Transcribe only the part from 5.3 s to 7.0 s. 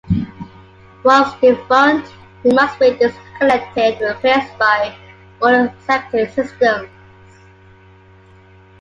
modern septic systems.